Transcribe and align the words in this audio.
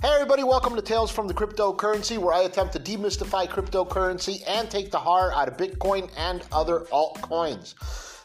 Hey, 0.00 0.10
everybody, 0.14 0.44
welcome 0.44 0.76
to 0.76 0.80
Tales 0.80 1.10
from 1.10 1.26
the 1.26 1.34
Cryptocurrency, 1.34 2.18
where 2.18 2.32
I 2.32 2.42
attempt 2.42 2.72
to 2.74 2.78
demystify 2.78 3.48
cryptocurrency 3.48 4.44
and 4.46 4.70
take 4.70 4.92
the 4.92 4.98
horror 5.00 5.34
out 5.34 5.48
of 5.48 5.56
Bitcoin 5.56 6.08
and 6.16 6.46
other 6.52 6.86
altcoins. 6.92 7.74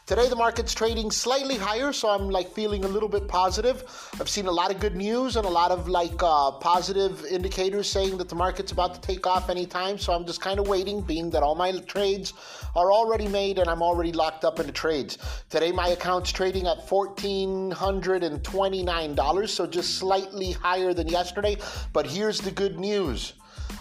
Today 0.06 0.28
the 0.28 0.36
market's 0.36 0.74
trading 0.74 1.10
slightly 1.10 1.56
higher, 1.56 1.90
so 1.90 2.10
I'm 2.10 2.28
like 2.28 2.52
feeling 2.52 2.84
a 2.84 2.88
little 2.88 3.08
bit 3.08 3.26
positive. 3.26 3.84
I've 4.20 4.28
seen 4.28 4.46
a 4.46 4.50
lot 4.50 4.70
of 4.70 4.78
good 4.78 4.94
news 4.94 5.36
and 5.36 5.46
a 5.46 5.48
lot 5.48 5.70
of 5.70 5.88
like 5.88 6.22
uh, 6.22 6.50
positive 6.50 7.24
indicators 7.24 7.90
saying 7.90 8.18
that 8.18 8.28
the 8.28 8.34
market's 8.34 8.70
about 8.70 8.94
to 8.96 9.00
take 9.00 9.26
off 9.26 9.48
anytime. 9.48 9.96
So 9.96 10.12
I'm 10.12 10.26
just 10.26 10.42
kind 10.42 10.60
of 10.60 10.68
waiting, 10.68 11.00
being 11.00 11.30
that 11.30 11.42
all 11.42 11.54
my 11.54 11.72
trades 11.86 12.34
are 12.76 12.92
already 12.92 13.28
made 13.28 13.58
and 13.58 13.70
I'm 13.70 13.80
already 13.80 14.12
locked 14.12 14.44
up 14.44 14.60
into 14.60 14.72
trades. 14.72 15.16
Today 15.48 15.72
my 15.72 15.88
account's 15.88 16.30
trading 16.30 16.66
at 16.66 16.86
$1,429, 16.86 19.48
so 19.48 19.66
just 19.66 19.94
slightly 19.94 20.52
higher 20.52 20.92
than 20.92 21.08
yesterday. 21.08 21.56
But 21.94 22.06
here's 22.06 22.42
the 22.42 22.50
good 22.50 22.78
news. 22.78 23.32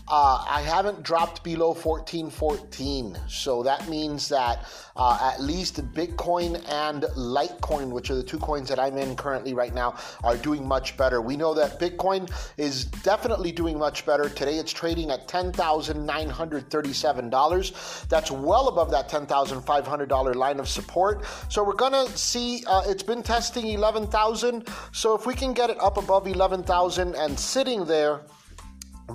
Uh, 0.07 0.45
I 0.47 0.61
haven't 0.61 1.01
dropped 1.01 1.43
below 1.43 1.69
1414. 1.69 3.17
So 3.27 3.63
that 3.63 3.87
means 3.87 4.29
that 4.29 4.67
uh, 4.95 5.31
at 5.33 5.41
least 5.41 5.81
Bitcoin 5.93 6.63
and 6.69 7.03
Litecoin, 7.15 7.89
which 7.89 8.09
are 8.09 8.15
the 8.15 8.23
two 8.23 8.37
coins 8.37 8.67
that 8.69 8.79
I'm 8.79 8.97
in 8.97 9.15
currently 9.15 9.53
right 9.53 9.73
now, 9.73 9.95
are 10.23 10.35
doing 10.35 10.67
much 10.67 10.97
better. 10.97 11.21
We 11.21 11.37
know 11.37 11.53
that 11.53 11.79
Bitcoin 11.79 12.29
is 12.57 12.83
definitely 12.85 13.53
doing 13.53 13.79
much 13.79 14.05
better. 14.05 14.27
Today 14.27 14.57
it's 14.57 14.73
trading 14.73 15.09
at 15.09 15.25
$10,937. 15.27 18.07
That's 18.09 18.29
well 18.29 18.67
above 18.67 18.91
that 18.91 19.09
$10,500 19.09 20.35
line 20.35 20.59
of 20.59 20.67
support. 20.67 21.23
So 21.49 21.63
we're 21.63 21.73
going 21.73 21.93
to 21.93 22.07
see 22.17 22.63
uh, 22.67 22.83
it's 22.85 23.03
been 23.03 23.23
testing 23.23 23.67
11,000. 23.67 24.67
So 24.91 25.15
if 25.15 25.25
we 25.25 25.33
can 25.33 25.53
get 25.53 25.69
it 25.69 25.81
up 25.81 25.95
above 25.97 26.27
11,000 26.27 27.15
and 27.15 27.39
sitting 27.39 27.85
there, 27.85 28.19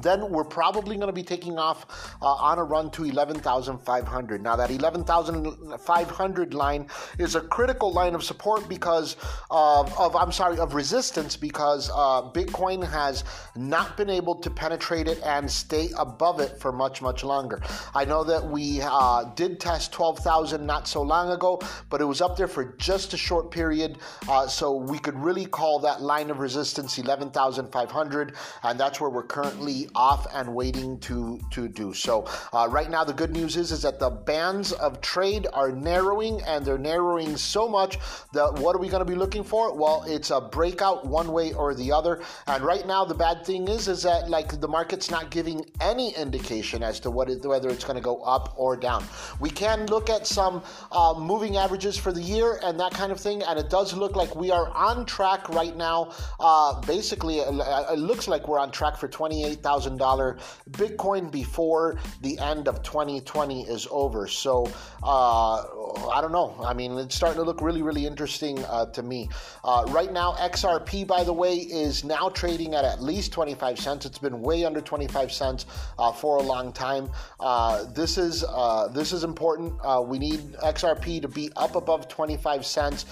then 0.02 0.30
we're 0.30 0.44
probably 0.44 0.96
going 0.96 1.08
to 1.08 1.12
be 1.12 1.22
taking 1.22 1.58
off 1.58 2.16
uh, 2.22 2.26
on 2.26 2.58
a 2.58 2.64
run 2.64 2.90
to 2.92 3.04
11,500. 3.04 4.42
Now, 4.42 4.56
that 4.56 4.70
11,500 4.70 6.54
line 6.54 6.88
is 7.18 7.34
a 7.34 7.40
critical 7.40 7.92
line 7.92 8.14
of 8.14 8.24
support 8.24 8.68
because 8.68 9.16
of, 9.50 9.92
of 9.98 10.14
I'm 10.16 10.32
sorry, 10.32 10.58
of 10.58 10.74
resistance 10.74 11.36
because 11.36 11.90
uh, 11.90 12.22
Bitcoin 12.32 12.88
has 12.88 13.24
not 13.56 13.96
been 13.96 14.10
able 14.10 14.34
to 14.36 14.50
penetrate 14.50 15.08
it 15.08 15.20
and 15.24 15.50
stay 15.50 15.90
above 15.98 16.40
it 16.40 16.58
for 16.60 16.72
much, 16.72 17.02
much 17.02 17.24
longer. 17.24 17.60
I 17.94 18.04
know 18.04 18.24
that 18.24 18.44
we 18.44 18.80
uh, 18.82 19.24
did 19.34 19.60
test 19.60 19.92
12,000 19.92 20.64
not 20.64 20.88
so 20.88 21.02
long 21.02 21.30
ago, 21.30 21.60
but 21.90 22.00
it 22.00 22.04
was 22.04 22.20
up 22.20 22.36
there 22.36 22.48
for 22.48 22.76
just 22.78 23.14
a 23.14 23.16
short 23.16 23.50
period. 23.50 23.98
Uh, 24.28 24.46
so 24.46 24.74
we 24.74 24.98
could 24.98 25.18
really 25.18 25.46
call 25.46 25.78
that 25.80 26.02
line 26.02 26.30
of 26.30 26.38
resistance 26.38 26.98
11,500, 26.98 28.34
and 28.62 28.80
that's 28.80 29.00
where 29.00 29.10
we're 29.10 29.22
currently 29.22 29.87
off 29.94 30.26
and 30.34 30.54
waiting 30.54 30.98
to 31.00 31.40
to 31.50 31.68
do 31.68 31.94
so. 31.94 32.26
Uh, 32.52 32.66
right 32.70 32.90
now, 32.90 33.04
the 33.04 33.12
good 33.12 33.30
news 33.30 33.56
is 33.56 33.72
is 33.72 33.82
that 33.82 33.98
the 33.98 34.10
bands 34.10 34.72
of 34.72 35.00
trade 35.00 35.46
are 35.52 35.72
narrowing, 35.72 36.40
and 36.42 36.64
they're 36.64 36.78
narrowing 36.78 37.36
so 37.36 37.68
much 37.68 37.98
that 38.32 38.52
what 38.54 38.74
are 38.74 38.78
we 38.78 38.88
going 38.88 39.04
to 39.04 39.10
be 39.10 39.16
looking 39.16 39.44
for? 39.44 39.74
Well, 39.76 40.04
it's 40.06 40.30
a 40.30 40.40
breakout 40.40 41.06
one 41.06 41.32
way 41.32 41.52
or 41.52 41.74
the 41.74 41.92
other. 41.92 42.22
And 42.46 42.62
right 42.62 42.86
now, 42.86 43.04
the 43.04 43.14
bad 43.14 43.44
thing 43.44 43.68
is 43.68 43.88
is 43.88 44.02
that 44.02 44.28
like 44.28 44.60
the 44.60 44.68
market's 44.68 45.10
not 45.10 45.30
giving 45.30 45.64
any 45.80 46.14
indication 46.16 46.82
as 46.82 47.00
to 47.00 47.10
what 47.10 47.30
it, 47.30 47.44
whether 47.44 47.68
it's 47.68 47.84
going 47.84 47.96
to 47.96 48.02
go 48.02 48.20
up 48.22 48.54
or 48.56 48.76
down. 48.76 49.04
We 49.40 49.50
can 49.50 49.86
look 49.86 50.10
at 50.10 50.26
some 50.26 50.62
uh, 50.92 51.14
moving 51.18 51.56
averages 51.56 51.96
for 51.96 52.12
the 52.12 52.22
year 52.22 52.60
and 52.62 52.78
that 52.80 52.92
kind 52.92 53.12
of 53.12 53.20
thing, 53.20 53.42
and 53.42 53.58
it 53.58 53.70
does 53.70 53.94
look 53.94 54.16
like 54.16 54.34
we 54.34 54.50
are 54.50 54.68
on 54.70 55.06
track 55.06 55.48
right 55.48 55.76
now. 55.76 56.12
Uh, 56.40 56.80
basically, 56.82 57.38
it 57.38 57.98
looks 57.98 58.28
like 58.28 58.48
we're 58.48 58.58
on 58.58 58.70
track 58.70 58.96
for 58.96 59.08
28,000 59.08 59.67
$100,000 59.68 60.40
Bitcoin 60.70 61.30
before 61.30 61.98
the 62.22 62.38
end 62.38 62.68
of 62.68 62.82
2020 62.82 63.62
is 63.62 63.86
over. 63.90 64.26
So 64.26 64.70
uh, 65.02 65.62
I 66.10 66.20
don't 66.20 66.32
know. 66.32 66.56
I 66.64 66.74
mean, 66.74 66.96
it's 66.98 67.14
starting 67.14 67.38
to 67.38 67.44
look 67.44 67.60
really, 67.60 67.82
really 67.82 68.06
interesting 68.06 68.58
uh, 68.64 68.86
to 68.86 69.02
me. 69.02 69.28
Uh, 69.64 69.84
right 69.88 70.12
now, 70.12 70.32
XRP, 70.34 71.06
by 71.06 71.24
the 71.24 71.32
way, 71.32 71.56
is 71.56 72.04
now 72.04 72.28
trading 72.28 72.74
at 72.74 72.84
at 72.84 73.02
least 73.02 73.32
25 73.32 73.78
cents. 73.78 74.06
It's 74.06 74.18
been 74.18 74.40
way 74.40 74.64
under 74.64 74.80
25 74.80 75.32
cents 75.32 75.66
uh, 75.98 76.12
for 76.12 76.38
a 76.38 76.42
long 76.42 76.72
time. 76.72 77.10
Uh, 77.40 77.84
this 77.92 78.18
is 78.18 78.44
uh, 78.44 78.88
this 78.88 79.12
is 79.12 79.24
important. 79.24 79.74
we 80.08 80.18
need 80.18 80.40
XRP 80.54 81.20
to 81.22 81.28
be 81.28 81.50
up 81.56 81.76
above 81.76 82.08
25 82.08 82.64
cents 82.64 83.06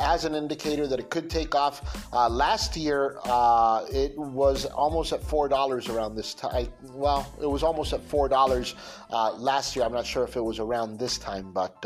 as 0.00 0.24
an 0.24 0.34
indicator 0.34 0.86
that 0.86 0.98
it 0.98 1.10
could 1.10 1.30
take 1.30 1.54
off. 1.54 2.12
last 2.12 2.76
year, 2.76 3.18
it 3.92 4.16
was 4.16 4.66
almost 4.66 5.12
at 5.12 5.22
four 5.22 5.48
dollars 5.48 5.88
around 5.88 5.99
this 6.08 6.34
time. 6.34 6.68
Well, 6.92 7.30
it 7.40 7.46
was 7.46 7.62
almost 7.62 7.92
at 7.92 8.00
four 8.02 8.28
dollars 8.28 8.74
uh, 9.10 9.32
last 9.34 9.76
year. 9.76 9.84
I'm 9.84 9.92
not 9.92 10.06
sure 10.06 10.24
if 10.24 10.36
it 10.36 10.40
was 10.40 10.58
around 10.58 10.98
this 10.98 11.18
time, 11.18 11.52
but. 11.52 11.76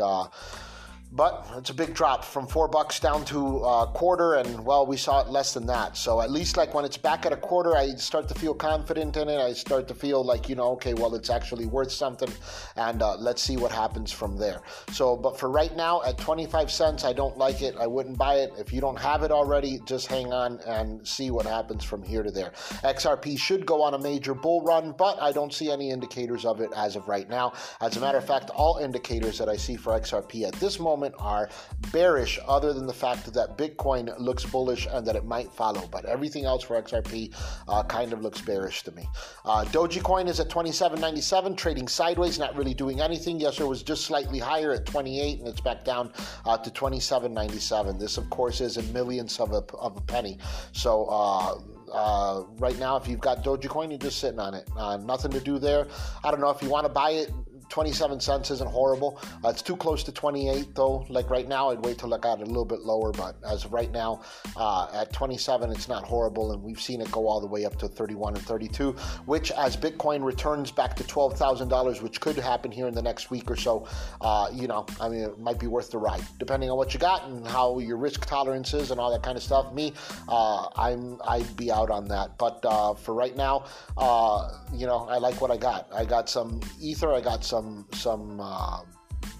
Uh, 1.15 1.25
but 1.25 1.57
it's 1.57 1.69
a 1.69 1.73
big 1.73 1.93
drop 1.93 2.23
from 2.23 2.47
four 2.47 2.67
bucks 2.67 2.99
down 2.99 3.25
to 3.25 3.59
a 3.59 3.87
quarter, 3.87 4.35
and 4.35 4.65
well, 4.65 4.85
we 4.85 4.97
saw 4.97 5.21
it 5.21 5.29
less 5.29 5.53
than 5.53 5.65
that. 5.65 5.97
So 5.97 6.21
at 6.21 6.31
least 6.31 6.57
like 6.57 6.73
when 6.73 6.85
it's 6.85 6.97
back 6.97 7.25
at 7.25 7.33
a 7.33 7.37
quarter, 7.37 7.75
I 7.75 7.95
start 7.95 8.27
to 8.29 8.33
feel 8.35 8.53
confident 8.53 9.17
in 9.17 9.29
it. 9.29 9.39
I 9.39 9.53
start 9.53 9.87
to 9.87 9.93
feel 9.93 10.23
like 10.23 10.49
you 10.49 10.55
know, 10.55 10.71
okay, 10.73 10.93
well, 10.93 11.15
it's 11.15 11.29
actually 11.29 11.65
worth 11.65 11.91
something, 11.91 12.31
and 12.75 13.01
uh, 13.01 13.15
let's 13.17 13.41
see 13.41 13.57
what 13.57 13.71
happens 13.71 14.11
from 14.11 14.37
there. 14.37 14.61
So, 14.91 15.15
but 15.15 15.39
for 15.39 15.49
right 15.49 15.75
now, 15.75 16.01
at 16.03 16.17
25 16.17 16.71
cents, 16.71 17.03
I 17.03 17.13
don't 17.13 17.37
like 17.37 17.61
it. 17.61 17.75
I 17.79 17.87
wouldn't 17.87 18.17
buy 18.17 18.35
it. 18.35 18.53
If 18.57 18.73
you 18.73 18.81
don't 18.81 18.99
have 18.99 19.23
it 19.23 19.31
already, 19.31 19.79
just 19.85 20.07
hang 20.07 20.33
on 20.33 20.59
and 20.67 21.05
see 21.07 21.31
what 21.31 21.45
happens 21.45 21.83
from 21.83 22.03
here 22.03 22.23
to 22.23 22.31
there. 22.31 22.51
XRP 22.83 23.39
should 23.39 23.65
go 23.65 23.81
on 23.81 23.93
a 23.93 23.99
major 23.99 24.33
bull 24.33 24.61
run, 24.61 24.93
but 24.97 25.21
I 25.21 25.31
don't 25.31 25.53
see 25.53 25.71
any 25.71 25.89
indicators 25.89 26.45
of 26.45 26.61
it 26.61 26.71
as 26.75 26.95
of 26.95 27.07
right 27.07 27.29
now. 27.29 27.53
As 27.81 27.97
a 27.97 27.99
matter 27.99 28.17
of 28.17 28.25
fact, 28.25 28.49
all 28.49 28.77
indicators 28.77 29.37
that 29.37 29.49
I 29.49 29.55
see 29.55 29.75
for 29.75 29.97
XRP 29.97 30.47
at 30.47 30.53
this 30.55 30.79
moment 30.79 31.04
moment 31.05 31.15
are 31.19 31.49
bearish, 31.91 32.39
other 32.47 32.73
than 32.73 32.87
the 32.87 32.93
fact 32.93 33.31
that 33.33 33.57
Bitcoin 33.57 34.13
looks 34.19 34.45
bullish 34.45 34.87
and 34.91 35.05
that 35.05 35.15
it 35.15 35.25
might 35.25 35.51
follow. 35.51 35.87
But 35.91 36.05
everything 36.05 36.45
else 36.45 36.63
for 36.63 36.81
XRP 36.81 37.33
uh, 37.67 37.83
kind 37.83 38.13
of 38.13 38.21
looks 38.21 38.41
bearish 38.41 38.83
to 38.83 38.91
me. 38.91 39.07
Uh, 39.43 39.65
Dogecoin 39.65 40.27
is 40.27 40.39
at 40.39 40.49
27.97, 40.49 41.57
trading 41.57 41.87
sideways, 41.87 42.39
not 42.39 42.55
really 42.55 42.73
doing 42.73 43.01
anything. 43.01 43.39
Yesterday 43.39 43.65
it 43.65 43.69
was 43.69 43.83
just 43.83 44.05
slightly 44.05 44.39
higher 44.39 44.71
at 44.71 44.85
28, 44.85 45.39
and 45.39 45.47
it's 45.47 45.61
back 45.61 45.83
down 45.83 46.11
uh, 46.45 46.57
to 46.57 46.69
27.97. 46.69 47.99
This, 47.99 48.17
of 48.17 48.29
course, 48.29 48.61
is 48.61 48.77
in 48.77 48.91
millions 48.93 49.39
of 49.39 49.51
a, 49.51 49.63
of 49.75 49.97
a 49.97 50.01
penny. 50.01 50.37
So, 50.71 51.05
uh, 51.05 51.59
uh, 51.93 52.43
right 52.57 52.77
now, 52.79 52.97
if 52.97 53.07
you've 53.07 53.21
got 53.21 53.43
Dogecoin, 53.43 53.89
you're 53.89 53.99
just 53.99 54.19
sitting 54.19 54.39
on 54.39 54.53
it. 54.53 54.67
Uh, 54.75 54.97
nothing 54.97 55.31
to 55.31 55.39
do 55.39 55.59
there. 55.59 55.87
I 56.23 56.31
don't 56.31 56.41
know 56.41 56.49
if 56.49 56.61
you 56.61 56.69
want 56.69 56.85
to 56.85 56.91
buy 56.91 57.11
it 57.11 57.31
27 57.69 58.19
cents 58.19 58.51
isn't 58.51 58.69
horrible. 58.69 59.19
Uh, 59.43 59.49
it's 59.49 59.61
too 59.61 59.75
close 59.75 60.03
to 60.03 60.11
28 60.11 60.75
though. 60.75 61.05
Like 61.09 61.29
right 61.29 61.47
now, 61.47 61.69
I'd 61.69 61.83
wait 61.83 61.97
till 61.97 62.13
I 62.13 62.17
got 62.17 62.41
a 62.41 62.45
little 62.45 62.65
bit 62.65 62.81
lower, 62.81 63.11
but 63.11 63.35
as 63.47 63.65
of 63.65 63.73
right 63.73 63.91
now, 63.91 64.21
uh, 64.55 64.87
at 64.93 65.11
27, 65.13 65.71
it's 65.71 65.87
not 65.87 66.03
horrible, 66.03 66.51
and 66.51 66.63
we've 66.63 66.79
seen 66.79 67.01
it 67.01 67.11
go 67.11 67.27
all 67.27 67.39
the 67.41 67.47
way 67.47 67.65
up 67.65 67.77
to 67.79 67.87
31 67.87 68.35
and 68.35 68.45
32. 68.45 68.91
Which, 69.25 69.51
as 69.51 69.75
Bitcoin 69.75 70.23
returns 70.23 70.71
back 70.71 70.95
to 70.97 71.03
$12,000, 71.03 72.01
which 72.01 72.21
could 72.21 72.37
happen 72.37 72.71
here 72.71 72.87
in 72.87 72.93
the 72.93 73.01
next 73.01 73.31
week 73.31 73.49
or 73.49 73.55
so, 73.55 73.87
uh, 74.21 74.49
you 74.53 74.67
know, 74.67 74.85
I 75.01 75.09
mean, 75.09 75.21
it 75.21 75.39
might 75.39 75.59
be 75.59 75.67
worth 75.67 75.91
the 75.91 75.97
ride, 75.97 76.23
depending 76.39 76.69
on 76.69 76.77
what 76.77 76.93
you 76.93 76.99
got 76.99 77.25
and 77.25 77.45
how 77.47 77.79
your 77.79 77.97
risk 77.97 78.25
tolerance 78.25 78.73
is 78.73 78.91
and 78.91 78.99
all 78.99 79.11
that 79.11 79.23
kind 79.23 79.37
of 79.37 79.43
stuff. 79.43 79.73
Me, 79.73 79.93
uh, 80.29 80.67
I'm 80.75 81.19
I'd 81.27 81.55
be 81.55 81.71
out 81.71 81.89
on 81.89 82.07
that, 82.09 82.37
but 82.37 82.63
uh, 82.63 82.93
for 82.93 83.13
right 83.13 83.35
now, 83.35 83.65
uh, 83.97 84.51
you 84.73 84.85
know, 84.85 85.07
I 85.09 85.17
like 85.17 85.41
what 85.41 85.51
I 85.51 85.57
got. 85.57 85.87
I 85.93 86.05
got 86.05 86.29
some 86.29 86.61
ether. 86.79 87.13
I 87.13 87.21
got 87.21 87.43
some 87.43 87.54
some 87.55 87.85
some 87.93 88.37
uh, 88.41 88.81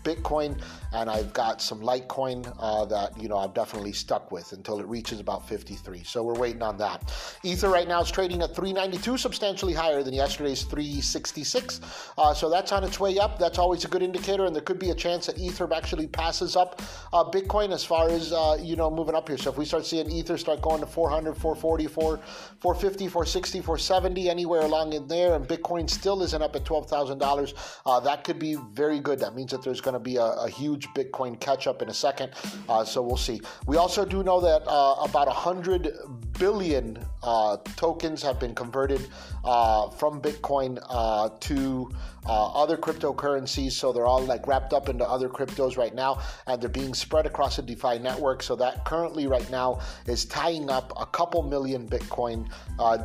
Bitcoin, 0.05 0.57
and 0.93 1.09
I've 1.09 1.33
got 1.33 1.61
some 1.61 1.81
Litecoin 1.81 2.55
uh, 2.59 2.85
that 2.85 3.19
you 3.21 3.27
know 3.27 3.37
I'm 3.37 3.51
definitely 3.51 3.91
stuck 3.91 4.31
with 4.31 4.53
until 4.53 4.79
it 4.79 4.85
reaches 4.85 5.19
about 5.19 5.47
53. 5.47 6.03
So 6.03 6.23
we're 6.23 6.39
waiting 6.39 6.61
on 6.61 6.77
that. 6.77 7.11
Ether 7.43 7.69
right 7.69 7.87
now 7.87 8.01
is 8.01 8.11
trading 8.11 8.41
at 8.41 8.55
392, 8.55 9.17
substantially 9.17 9.73
higher 9.73 10.03
than 10.03 10.13
yesterday's 10.13 10.63
366. 10.63 11.81
Uh, 12.17 12.33
so 12.33 12.49
that's 12.49 12.71
on 12.71 12.83
its 12.83 12.99
way 12.99 13.17
up. 13.17 13.39
That's 13.39 13.57
always 13.57 13.83
a 13.83 13.87
good 13.87 14.03
indicator, 14.03 14.45
and 14.45 14.55
there 14.55 14.61
could 14.61 14.79
be 14.79 14.91
a 14.91 14.95
chance 14.95 15.25
that 15.25 15.37
Ether 15.37 15.71
actually 15.73 16.07
passes 16.07 16.55
up 16.55 16.81
uh, 17.11 17.23
Bitcoin 17.23 17.73
as 17.73 17.83
far 17.83 18.09
as 18.09 18.31
uh, 18.31 18.57
you 18.61 18.75
know 18.75 18.89
moving 18.89 19.15
up 19.15 19.27
here. 19.27 19.37
So 19.37 19.49
if 19.49 19.57
we 19.57 19.65
start 19.65 19.85
seeing 19.85 20.09
Ether 20.09 20.37
start 20.37 20.61
going 20.61 20.79
to 20.81 20.87
400, 20.87 21.35
440, 21.35 21.87
450, 21.87 23.07
460, 23.07 23.61
470, 23.61 24.29
anywhere 24.29 24.61
along 24.61 24.93
in 24.93 25.07
there, 25.07 25.33
and 25.33 25.47
Bitcoin 25.47 25.89
still 25.89 26.21
isn't 26.21 26.41
up 26.41 26.55
at 26.55 26.63
$12,000, 26.63 27.53
uh, 27.85 27.99
that 28.01 28.23
could 28.23 28.39
be 28.39 28.55
very 28.73 28.99
good. 28.99 29.19
That 29.19 29.35
means 29.35 29.51
that 29.51 29.63
there's 29.63 29.81
going 29.81 29.94
to 29.95 30.03
be 30.03 30.17
a, 30.17 30.23
a, 30.23 30.49
huge 30.49 30.87
Bitcoin 30.89 31.39
catch 31.39 31.67
up 31.67 31.81
in 31.81 31.89
a 31.89 31.93
second. 31.93 32.31
Uh, 32.69 32.83
so 32.83 33.01
we'll 33.01 33.17
see. 33.17 33.41
We 33.65 33.77
also 33.77 34.05
do 34.05 34.23
know 34.23 34.39
that 34.41 34.63
uh, 34.67 34.95
about 35.01 35.27
100 35.27 35.93
billion 36.37 36.99
uh, 37.23 37.57
tokens 37.75 38.21
have 38.21 38.39
been 38.39 38.53
converted 38.53 39.07
uh, 39.43 39.89
from 39.89 40.21
Bitcoin 40.21 40.83
uh, 40.89 41.29
to 41.39 41.89
uh, 42.25 42.51
other 42.53 42.77
cryptocurrencies. 42.77 43.71
So 43.73 43.93
they're 43.93 44.05
all 44.05 44.21
like 44.21 44.47
wrapped 44.47 44.73
up 44.73 44.89
into 44.89 45.07
other 45.07 45.29
cryptos 45.29 45.77
right 45.77 45.93
now, 45.93 46.21
and 46.47 46.61
they're 46.61 46.69
being 46.69 46.93
spread 46.93 47.25
across 47.25 47.59
a 47.59 47.61
DeFi 47.61 47.99
network. 47.99 48.43
So 48.43 48.55
that 48.57 48.85
currently 48.85 49.27
right 49.27 49.49
now 49.49 49.79
is 50.07 50.25
tying 50.25 50.69
up 50.69 50.91
a 50.99 51.05
couple 51.05 51.43
million 51.43 51.87
Bitcoin 51.87 52.47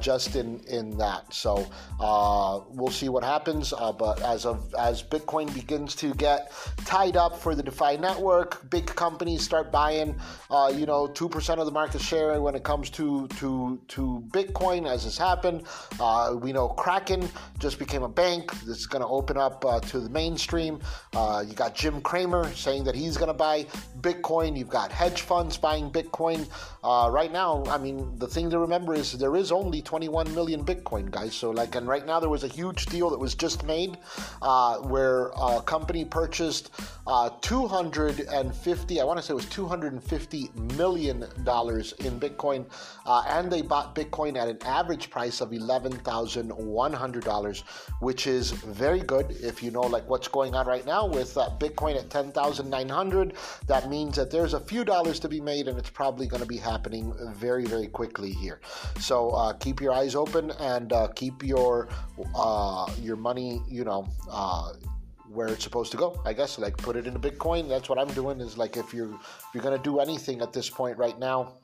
just 0.00 0.36
in 0.36 0.60
in 0.60 0.96
that. 0.98 1.32
So 1.32 1.68
we'll 2.70 2.88
see 2.90 3.08
what 3.08 3.24
happens. 3.24 3.72
But 3.98 4.22
as 4.22 4.46
of 4.46 4.74
as 4.78 5.02
Bitcoin 5.02 5.52
begins 5.54 5.94
to 5.96 6.14
get 6.14 6.52
tied 6.84 7.16
up 7.16 7.38
for 7.38 7.54
the 7.54 7.62
DeFi 7.62 7.96
network, 7.96 8.68
big 8.70 8.86
companies 8.86 9.42
start 9.42 9.70
buying, 9.70 10.14
uh, 10.50 10.72
you 10.74 10.86
know, 10.86 11.06
two 11.06 11.28
percent 11.28 11.60
of 11.60 11.66
the 11.66 11.72
market 11.72 12.00
share 12.00 12.40
when 12.40 12.54
it 12.54 12.64
comes 12.64 12.90
to 12.90 13.28
to 13.28 13.80
to 13.88 14.24
Bitcoin, 14.30 14.88
as 14.88 15.04
has 15.04 15.18
happened. 15.18 15.64
Uh, 15.98 16.36
we 16.40 16.52
know 16.52 16.68
Kraken 16.68 17.28
just 17.58 17.78
became 17.78 18.02
a 18.02 18.08
bank. 18.08 18.52
This 18.60 18.78
is 18.78 18.86
going 18.86 19.02
to 19.02 19.08
open 19.08 19.36
up 19.36 19.64
uh, 19.64 19.80
to 19.80 20.00
the 20.00 20.08
mainstream. 20.10 20.80
Uh, 21.14 21.44
you 21.46 21.54
got 21.54 21.74
Jim 21.74 22.00
Cramer 22.00 22.52
saying 22.54 22.84
that 22.84 22.94
he's 22.94 23.16
going 23.16 23.28
to 23.28 23.34
buy 23.34 23.64
Bitcoin. 24.00 24.56
You've 24.56 24.68
got 24.68 24.92
hedge 24.92 25.22
funds 25.22 25.56
buying 25.56 25.90
Bitcoin. 25.90 26.48
Uh, 26.82 27.10
right 27.10 27.32
now, 27.32 27.62
I 27.66 27.78
mean, 27.78 28.18
the 28.18 28.26
thing 28.26 28.50
to 28.50 28.58
remember 28.58 28.94
is 28.94 29.12
there 29.12 29.36
is 29.36 29.52
only 29.52 29.82
21 29.82 30.34
million 30.34 30.64
Bitcoin, 30.64 31.10
guys. 31.10 31.34
So, 31.34 31.50
like, 31.50 31.74
and 31.74 31.86
right 31.86 32.06
now 32.06 32.20
there 32.20 32.30
was 32.30 32.44
a 32.44 32.48
huge 32.48 32.86
deal 32.86 33.10
that 33.10 33.18
was 33.18 33.34
just 33.34 33.64
made 33.64 33.98
uh, 34.42 34.78
where 34.78 35.30
a 35.40 35.62
company 35.62 36.04
purchased 36.04 36.69
uh, 37.06 37.30
250, 37.40 39.00
I 39.00 39.04
want 39.04 39.18
to 39.18 39.22
say 39.22 39.32
it 39.32 39.34
was 39.34 39.46
250 39.46 40.50
million 40.76 41.24
dollars 41.44 41.92
in 42.00 42.20
Bitcoin, 42.20 42.66
uh, 43.06 43.24
and 43.28 43.50
they 43.50 43.62
bought 43.62 43.94
Bitcoin 43.94 44.36
at 44.36 44.48
an 44.48 44.58
average 44.64 45.08
price 45.10 45.40
of 45.40 45.50
$11,100, 45.50 47.62
which 48.00 48.26
is 48.26 48.50
very 48.52 49.00
good. 49.00 49.36
If 49.40 49.62
you 49.62 49.70
know 49.70 49.82
like 49.82 50.08
what's 50.08 50.28
going 50.28 50.54
on 50.54 50.66
right 50.66 50.86
now 50.86 51.06
with 51.06 51.36
uh, 51.36 51.50
Bitcoin 51.58 51.96
at 51.96 52.10
10,900, 52.10 53.34
that 53.66 53.88
means 53.88 54.16
that 54.16 54.30
there's 54.30 54.54
a 54.54 54.60
few 54.60 54.84
dollars 54.84 55.18
to 55.20 55.28
be 55.28 55.40
made, 55.40 55.68
and 55.68 55.78
it's 55.78 55.90
probably 55.90 56.26
going 56.26 56.42
to 56.42 56.48
be 56.48 56.58
happening 56.58 57.14
very, 57.34 57.64
very 57.64 57.86
quickly 57.86 58.32
here. 58.32 58.60
So 58.98 59.30
uh, 59.30 59.52
keep 59.54 59.80
your 59.80 59.92
eyes 59.92 60.14
open 60.14 60.50
and 60.52 60.92
uh, 60.92 61.08
keep 61.08 61.42
your 61.42 61.88
uh, 62.34 62.90
your 63.00 63.16
money, 63.16 63.62
you 63.68 63.84
know 63.84 64.08
uh, 64.30 64.72
where 65.32 65.48
it's 65.48 65.64
supposed 65.64 65.92
to 65.92 65.96
go. 65.96 66.20
I 66.24 66.32
guess 66.32 66.58
like 66.58 66.76
put 66.76 66.96
it 66.96 67.06
into 67.06 67.20
Bitcoin. 67.20 67.68
That's 67.68 67.88
what 67.88 67.98
I'm 67.98 68.12
doing. 68.14 68.40
Is 68.40 68.58
like 68.58 68.76
if 68.76 68.92
you're 68.92 69.12
if 69.14 69.46
you're 69.54 69.62
gonna 69.62 69.78
do 69.78 70.00
anything 70.00 70.40
at 70.42 70.52
this 70.52 70.68
point 70.68 70.98
right 70.98 71.18
now, 71.18 71.54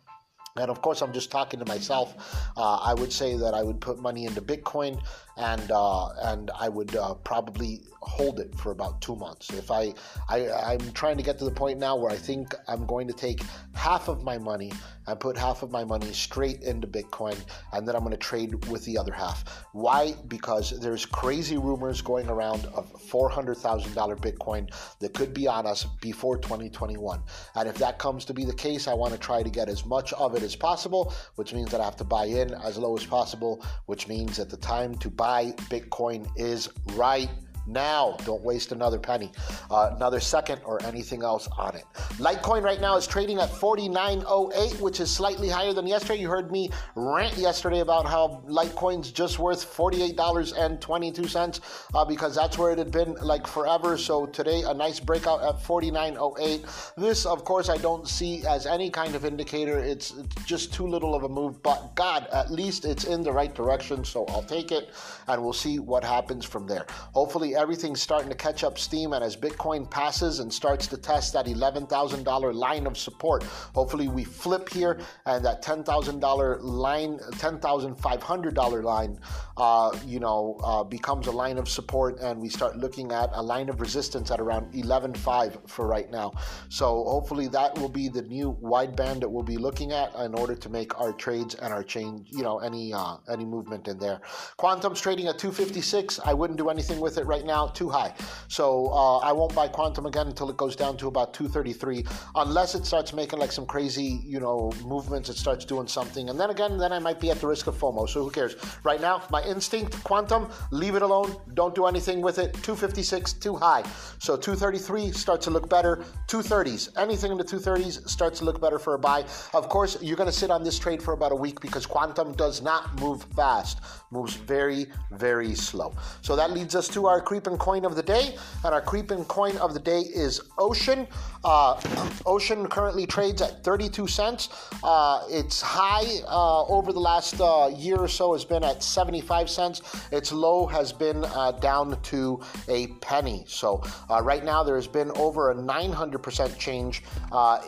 and 0.56 0.70
of 0.70 0.80
course, 0.80 1.02
I'm 1.02 1.12
just 1.12 1.30
talking 1.30 1.60
to 1.60 1.66
myself. 1.66 2.14
Uh, 2.56 2.76
I 2.76 2.94
would 2.94 3.12
say 3.12 3.36
that 3.36 3.54
I 3.54 3.62
would 3.62 3.80
put 3.80 3.98
money 3.98 4.24
into 4.24 4.40
Bitcoin, 4.40 5.02
and 5.36 5.70
uh, 5.70 6.08
and 6.22 6.50
I 6.58 6.68
would 6.68 6.96
uh, 6.96 7.14
probably 7.14 7.82
hold 8.00 8.40
it 8.40 8.54
for 8.54 8.70
about 8.70 9.00
two 9.00 9.16
months. 9.16 9.50
If 9.50 9.70
I, 9.70 9.92
I 10.28 10.48
I'm 10.50 10.92
trying 10.92 11.16
to 11.16 11.22
get 11.22 11.38
to 11.38 11.44
the 11.44 11.50
point 11.50 11.78
now 11.78 11.96
where 11.96 12.10
I 12.10 12.16
think 12.16 12.54
I'm 12.68 12.86
going 12.86 13.06
to 13.08 13.12
take 13.12 13.42
half 13.74 14.08
of 14.08 14.22
my 14.22 14.38
money 14.38 14.72
and 15.08 15.20
put 15.20 15.36
half 15.36 15.62
of 15.62 15.70
my 15.70 15.84
money 15.84 16.12
straight 16.12 16.62
into 16.62 16.86
Bitcoin, 16.86 17.38
and 17.72 17.86
then 17.86 17.94
I'm 17.94 18.02
going 18.02 18.12
to 18.12 18.16
trade 18.16 18.64
with 18.66 18.84
the 18.84 18.98
other 18.98 19.12
half. 19.12 19.66
Why? 19.72 20.14
Because 20.26 20.80
there's 20.80 21.06
crazy 21.06 21.58
rumors 21.58 22.02
going 22.02 22.28
around 22.28 22.64
of 22.66 22.92
$400,000 23.08 23.94
Bitcoin 24.18 24.68
that 24.98 25.14
could 25.14 25.32
be 25.32 25.46
on 25.46 25.64
us 25.64 25.84
before 26.00 26.38
2021. 26.38 27.22
And 27.54 27.68
if 27.68 27.78
that 27.78 27.98
comes 27.98 28.24
to 28.24 28.34
be 28.34 28.44
the 28.44 28.54
case, 28.54 28.88
I 28.88 28.94
want 28.94 29.12
to 29.12 29.18
try 29.18 29.44
to 29.44 29.50
get 29.50 29.68
as 29.68 29.86
much 29.86 30.12
of 30.14 30.34
it 30.34 30.42
as 30.42 30.56
possible, 30.56 31.14
which 31.36 31.54
means 31.54 31.70
that 31.70 31.80
I 31.80 31.84
have 31.84 31.96
to 31.96 32.04
buy 32.04 32.24
in 32.24 32.52
as 32.54 32.76
low 32.76 32.96
as 32.96 33.06
possible, 33.06 33.64
which 33.86 34.08
means 34.08 34.38
that 34.38 34.50
the 34.50 34.56
time 34.56 34.96
to 34.96 35.08
buy 35.08 35.25
Bitcoin 35.26 36.28
is 36.36 36.68
right 36.94 37.28
now. 37.66 38.16
Don't 38.24 38.42
waste 38.42 38.72
another 38.72 38.98
penny, 38.98 39.32
uh, 39.70 39.92
another 39.96 40.20
second, 40.20 40.60
or 40.64 40.82
anything 40.84 41.22
else 41.22 41.48
on 41.58 41.76
it. 41.76 41.84
Litecoin 42.18 42.62
right 42.62 42.80
now 42.80 42.96
is 42.96 43.06
trading 43.06 43.38
at 43.38 43.50
49.08, 43.50 44.80
which 44.80 45.00
is 45.00 45.10
slightly 45.10 45.48
higher 45.48 45.72
than 45.72 45.86
yesterday. 45.86 46.20
You 46.20 46.28
heard 46.28 46.50
me 46.50 46.70
rant 46.94 47.36
yesterday 47.36 47.80
about 47.80 48.06
how 48.06 48.42
Litecoin's 48.46 49.10
just 49.12 49.38
worth 49.38 49.64
$48.22 49.76 51.60
uh, 51.94 52.04
because 52.04 52.34
that's 52.34 52.58
where 52.58 52.72
it 52.72 52.78
had 52.78 52.90
been 52.90 53.14
like 53.14 53.46
forever. 53.46 53.96
So 53.96 54.26
today, 54.26 54.62
a 54.62 54.74
nice 54.74 55.00
breakout 55.00 55.42
at 55.42 55.62
49.08. 55.62 56.94
This, 56.96 57.26
of 57.26 57.44
course, 57.44 57.68
I 57.68 57.76
don't 57.78 58.08
see 58.08 58.44
as 58.46 58.66
any 58.66 58.90
kind 58.90 59.14
of 59.14 59.24
indicator. 59.24 59.78
It's, 59.78 60.12
it's 60.12 60.44
just 60.44 60.72
too 60.72 60.86
little 60.86 61.14
of 61.14 61.24
a 61.24 61.28
move, 61.28 61.62
but 61.62 61.94
God, 61.94 62.28
at 62.32 62.50
least 62.50 62.84
it's 62.84 63.04
in 63.04 63.22
the 63.22 63.32
right 63.32 63.54
direction. 63.54 64.04
So 64.04 64.24
I'll 64.26 64.42
take 64.42 64.72
it 64.72 64.90
and 65.28 65.42
we'll 65.42 65.52
see 65.52 65.78
what 65.78 66.04
happens 66.04 66.44
from 66.44 66.66
there. 66.66 66.86
Hopefully, 67.14 67.55
everything's 67.56 68.00
starting 68.00 68.28
to 68.28 68.36
catch 68.36 68.62
up 68.62 68.78
steam, 68.78 69.12
and 69.12 69.24
as 69.24 69.36
Bitcoin 69.36 69.90
passes 69.90 70.40
and 70.40 70.52
starts 70.52 70.86
to 70.88 70.96
test 70.96 71.32
that 71.32 71.46
$11,000 71.46 72.54
line 72.54 72.86
of 72.86 72.96
support, 72.96 73.42
hopefully 73.74 74.08
we 74.08 74.24
flip 74.24 74.68
here 74.68 75.00
and 75.24 75.44
that 75.44 75.62
$10,000 75.62 76.58
line, 76.62 77.18
$10,500 77.18 78.84
line, 78.84 79.18
uh, 79.56 79.96
you 80.04 80.20
know, 80.20 80.58
uh, 80.62 80.84
becomes 80.84 81.26
a 81.26 81.32
line 81.32 81.58
of 81.58 81.68
support, 81.68 82.20
and 82.20 82.40
we 82.40 82.48
start 82.48 82.76
looking 82.76 83.10
at 83.12 83.30
a 83.32 83.42
line 83.42 83.68
of 83.68 83.80
resistance 83.80 84.30
at 84.30 84.40
around 84.40 84.72
11.5 84.72 85.68
for 85.68 85.86
right 85.86 86.10
now. 86.10 86.32
So 86.68 87.04
hopefully 87.04 87.48
that 87.48 87.76
will 87.78 87.88
be 87.88 88.08
the 88.08 88.22
new 88.22 88.50
wide 88.60 88.94
band 88.94 89.22
that 89.22 89.28
we'll 89.28 89.42
be 89.42 89.56
looking 89.56 89.92
at 89.92 90.14
in 90.16 90.34
order 90.34 90.54
to 90.54 90.68
make 90.68 90.98
our 91.00 91.12
trades 91.12 91.54
and 91.54 91.72
our 91.72 91.82
change, 91.82 92.28
you 92.30 92.42
know, 92.42 92.58
any 92.58 92.92
uh, 92.92 93.16
any 93.30 93.44
movement 93.44 93.88
in 93.88 93.98
there. 93.98 94.20
Qtum's 94.58 95.00
trading 95.00 95.26
at 95.26 95.38
256. 95.38 96.20
I 96.24 96.34
wouldn't 96.34 96.58
do 96.58 96.68
anything 96.68 97.00
with 97.00 97.18
it 97.18 97.24
right 97.24 97.44
now 97.44 97.45
too 97.74 97.88
high. 97.88 98.14
So 98.48 98.88
uh, 98.92 99.18
I 99.18 99.32
won't 99.32 99.54
buy 99.54 99.68
Qtum 99.68 100.06
again 100.06 100.26
until 100.26 100.50
it 100.50 100.56
goes 100.56 100.76
down 100.76 100.96
to 100.98 101.08
about 101.08 101.34
233, 101.34 102.04
unless 102.34 102.74
it 102.74 102.86
starts 102.86 103.12
making 103.12 103.38
like 103.38 103.52
some 103.52 103.66
crazy, 103.66 104.20
you 104.24 104.40
know, 104.40 104.72
movements. 104.84 105.28
It 105.28 105.36
starts 105.36 105.64
doing 105.64 105.86
something, 105.86 106.28
and 106.30 106.38
then 106.38 106.50
again, 106.50 106.78
then 106.78 106.92
I 106.92 106.98
might 106.98 107.20
be 107.20 107.30
at 107.30 107.40
the 107.40 107.46
risk 107.46 107.66
of 107.66 107.76
FOMO. 107.76 108.08
So 108.08 108.22
who 108.22 108.30
cares? 108.30 108.56
Right 108.84 109.00
now, 109.00 109.22
my 109.30 109.42
instinct, 109.42 109.92
Qtum, 110.04 110.50
leave 110.70 110.94
it 110.94 111.02
alone. 111.02 111.36
Don't 111.54 111.74
do 111.74 111.86
anything 111.86 112.20
with 112.20 112.38
it. 112.38 112.52
256, 112.54 113.34
too 113.34 113.56
high. 113.56 113.82
So 114.18 114.36
233 114.36 115.12
starts 115.12 115.44
to 115.44 115.50
look 115.50 115.68
better. 115.68 116.04
230s, 116.28 116.88
anything 116.96 117.32
in 117.32 117.38
the 117.38 117.44
230s 117.44 118.08
starts 118.08 118.38
to 118.40 118.44
look 118.44 118.60
better 118.60 118.78
for 118.78 118.94
a 118.94 118.98
buy. 118.98 119.24
Of 119.54 119.68
course, 119.68 119.98
you're 120.02 120.16
going 120.16 120.30
to 120.30 120.36
sit 120.36 120.50
on 120.50 120.62
this 120.64 120.78
trade 120.78 121.02
for 121.02 121.12
about 121.12 121.32
a 121.32 121.36
week 121.36 121.60
because 121.60 121.86
Qtum 121.86 122.36
does 122.36 122.62
not 122.62 123.00
move 123.00 123.24
fast, 123.36 123.80
moves 124.10 124.34
very, 124.34 124.86
very 125.12 125.54
slow. 125.54 125.94
So 126.22 126.36
that 126.36 126.50
leads 126.52 126.74
us 126.74 126.88
to 126.88 127.06
our 127.06 127.20
creeping 127.36 127.58
coin 127.58 127.84
of 127.84 127.94
the 127.94 128.02
day, 128.02 128.34
and 128.64 128.72
our 128.72 128.80
creeping 128.80 129.22
coin 129.26 129.58
of 129.58 129.74
the 129.74 129.80
day 129.80 130.00
is 130.00 130.40
Ocean. 130.56 131.06
Uh, 131.44 131.78
Ocean 132.24 132.66
currently 132.66 133.06
trades 133.06 133.42
at 133.42 133.62
32 133.62 134.06
cents. 134.06 134.48
Uh, 134.82 135.22
its 135.28 135.60
high 135.60 136.06
uh, 136.26 136.64
over 136.64 136.94
the 136.94 136.98
last 136.98 137.38
uh, 137.40 137.70
year 137.76 137.96
or 137.98 138.08
so 138.08 138.32
has 138.32 138.44
been 138.44 138.64
at 138.64 138.82
75 138.82 139.50
cents. 139.50 139.82
Its 140.10 140.32
low 140.32 140.66
has 140.66 140.94
been 140.94 141.24
uh, 141.24 141.52
down 141.52 142.00
to 142.02 142.40
a 142.68 142.86
penny. 143.02 143.44
So 143.46 143.84
uh, 144.10 144.22
right 144.22 144.44
now 144.44 144.64
there 144.64 144.76
has 144.76 144.88
been 144.88 145.10
over 145.12 145.50
a 145.50 145.54
900% 145.54 146.58
change 146.58 147.02